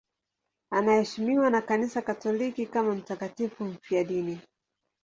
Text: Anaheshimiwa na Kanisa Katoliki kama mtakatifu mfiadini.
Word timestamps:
Anaheshimiwa 0.69 1.49
na 1.49 1.61
Kanisa 1.61 2.01
Katoliki 2.01 2.65
kama 2.65 2.95
mtakatifu 2.95 3.63
mfiadini. 3.65 4.41